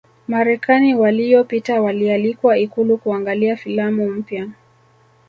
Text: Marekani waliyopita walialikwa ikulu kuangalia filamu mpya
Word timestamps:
Marekani 0.27 0.95
waliyopita 0.95 1.81
walialikwa 1.81 2.57
ikulu 2.57 2.97
kuangalia 2.97 3.55
filamu 3.55 4.09
mpya 4.11 4.49